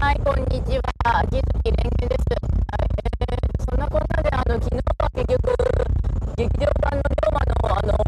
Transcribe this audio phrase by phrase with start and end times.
[0.00, 1.20] はい、こんにちは。
[1.28, 2.24] 秋月蓮華です。
[3.20, 5.52] えー、そんなこんなで、あの、昨日は結局、
[6.38, 8.00] 劇場版の龍馬の、あの、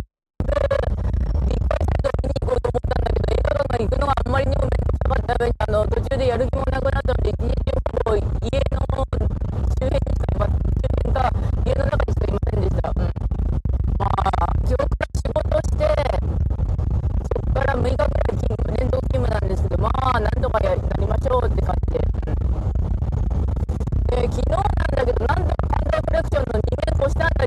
[1.44, 6.91] 立体サイトを見に行こうと思ったんだけど、映画館が行くのがあんまりにもめんどくさかった上に、あの、途中でやる気もなく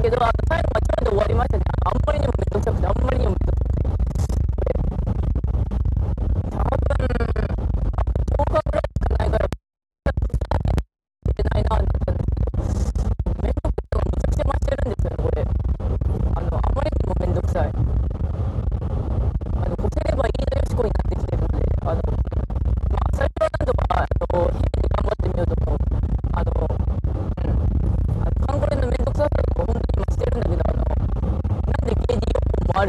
[0.05, 1.64] けど、あの最後はちょうど終わりました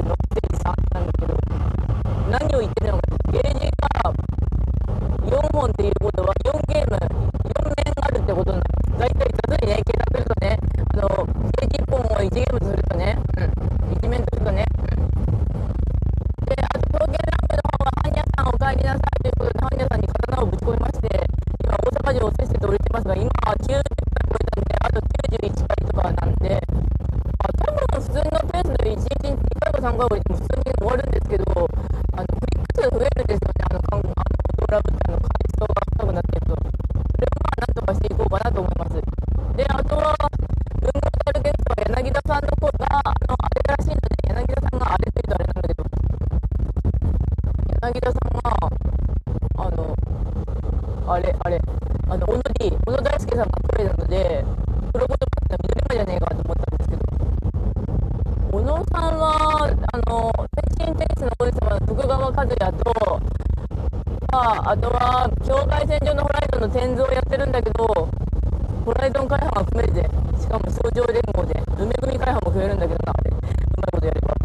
[0.07, 1.37] のっぺり3なんだけど
[2.31, 4.15] 何を言ってるのかゲージが
[5.27, 10.59] 4本っていうことは4ゲーム4面あるってことになる大体雑にね計算するとね
[10.95, 11.09] あの
[11.59, 13.45] ゲージ1本を1ゲームするとね、うん、
[13.99, 14.65] 1面するとね、
[16.47, 21.09] であと証券ランクの方は半夜さんお帰りなさいということで半夜さんに刀をぶち込みまして
[21.65, 23.96] 今大阪城をせっせと売りてますが今は9
[34.87, 36.55] あの、回数が高くなってると。
[36.55, 36.63] そ
[37.19, 38.95] れをまあ、なんとかしていこうかなと思います。
[39.57, 40.15] で、あとは、
[40.81, 45.85] 文豪タルゲストは柳田さんの方が、あの、あれらしいので、柳田さんがあれというとあれなんだけど、
[47.83, 48.43] 柳田さんが、
[49.57, 49.97] あの、
[51.09, 51.61] あれ、あれ、
[52.09, 54.45] あの、小野 D、小野大輔さんが声なので、
[54.93, 57.03] プロゴトバって緑間じゃねえかと思ったんですけど、
[58.53, 60.33] 小野さんは、あの、
[60.79, 63.36] 天神テニスの王子様の徳川和也と、
[64.37, 67.87] あ、とは、境界線上のホライゾンの天図をやってるんだけど、
[68.85, 70.03] ホライゾン会派が組めるで、
[70.37, 73.31] しかも相乗連合で、梅組会派も組めるんだけどな、あれ。
[73.31, 74.37] うまいことやれば。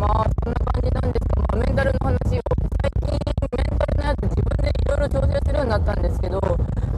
[0.00, 2.42] まあ、そんな感じなんですけど、まあ、メンタルの話を、
[2.80, 6.40] 最近、メンタルのやつ自分でいろいろ調整するようになったんですけど、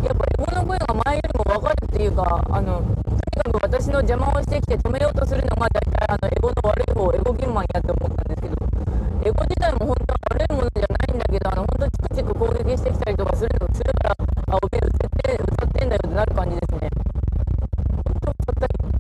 [0.04, 8.56] やっぱエゴの声が前よりも分かるっていうか、あの、とにかく私の邪魔をしてきて止めようとするのが、大体、あの、エゴの悪い方、エゴギンマンやって思ったんですけど、
[9.24, 14.16] エゴ自体も本当は悪いものじゃないんだけど、あの、本当チクチク攻撃してきたりとかするの、するから、
[14.48, 16.90] あ、おめえ歌って、歌ってんだよってなる感じですね。
[18.04, 18.92] 本当、たったりないと思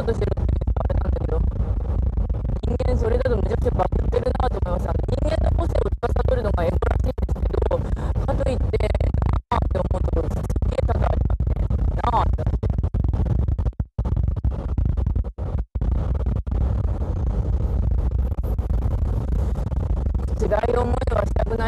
[0.00, 0.37] いま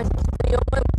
[0.01, 0.90] はし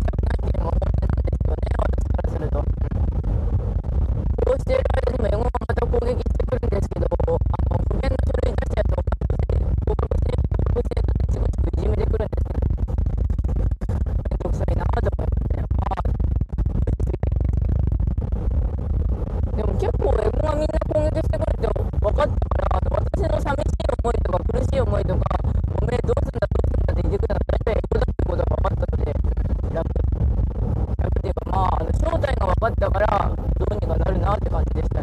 [34.31, 35.00] なって感じでした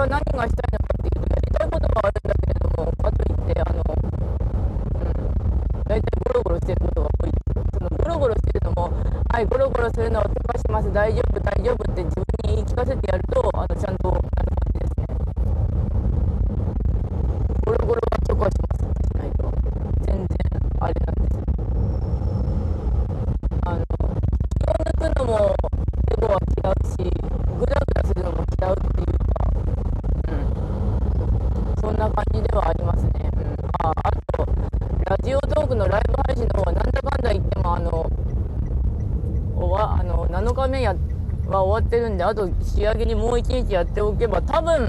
[0.00, 3.92] は何がしたいのかっていうと、やりたいことがあるんだけれども、かといって、あの、う
[5.04, 7.30] ん、大体ゴロゴロしてることが多い。
[7.70, 8.88] そのゴロゴロしてるのも、
[9.28, 14.32] はい、ゴロゴロするのを手放します、大丈夫、大丈夫って自分に言い聞かせてやると、あの、ちゃんと、あの、感
[14.72, 15.06] じですね。
[17.66, 18.88] ゴロゴロは許可します。
[18.88, 19.52] しないと
[20.06, 20.26] 全然
[20.80, 21.19] あれな
[32.20, 33.30] 感じではありますね。
[33.32, 34.46] うん、ああと、
[35.06, 38.10] ラジオトークのライブ配信の方はなんだかんだ言っても、あの、
[39.56, 40.94] おわあの7日目や
[41.48, 44.86] は終わってるんで、あと仕上げにもう1日やっておけば、多分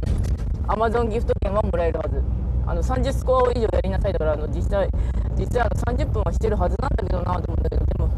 [0.67, 2.21] Amazon ギフト券はもらえるはず。
[2.67, 4.87] あの30スコア以上やりなさいだから、あの実際、
[5.37, 8.09] 実際あの30分はしてるはずなんだけどなと思うんだけど、でも、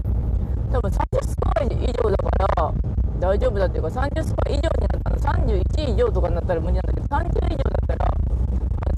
[0.71, 2.30] 多分30スコア以上だか
[2.62, 2.74] ら
[3.19, 7.72] 大丈夫だっていうか、30スコア以上になったら、31以上とかになったら無理なんだけど、30以上、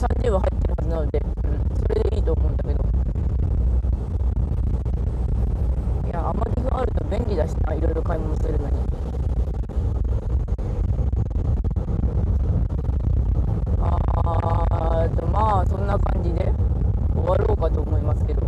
[0.06, 2.84] 30は入ってるはずなので、うん、それでいいと思うんだけど。
[6.08, 8.76] いや、アマギフあると便利だしな、いろいろ買い物するのに。
[13.82, 16.52] あーと、まあ、そんな感じで
[17.16, 18.42] 終わろうかと思いますけど。
[18.42, 18.48] で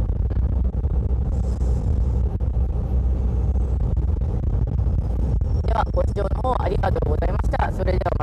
[5.74, 7.72] は、ご視聴の方ありがとうございました。
[7.72, 8.17] それではまた。